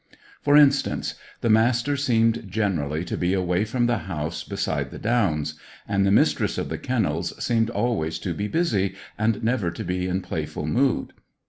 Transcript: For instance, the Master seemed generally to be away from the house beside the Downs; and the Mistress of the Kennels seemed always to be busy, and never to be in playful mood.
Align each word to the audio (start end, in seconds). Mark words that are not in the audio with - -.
For 0.41 0.57
instance, 0.57 1.13
the 1.41 1.49
Master 1.51 1.95
seemed 1.95 2.49
generally 2.49 3.05
to 3.05 3.15
be 3.15 3.35
away 3.35 3.65
from 3.65 3.85
the 3.85 3.99
house 4.09 4.43
beside 4.43 4.89
the 4.89 4.97
Downs; 4.97 5.53
and 5.87 6.03
the 6.07 6.11
Mistress 6.11 6.57
of 6.57 6.69
the 6.69 6.79
Kennels 6.79 7.35
seemed 7.37 7.69
always 7.69 8.17
to 8.17 8.33
be 8.33 8.47
busy, 8.47 8.95
and 9.15 9.43
never 9.43 9.69
to 9.69 9.83
be 9.83 10.07
in 10.07 10.21
playful 10.23 10.65
mood. 10.65 11.13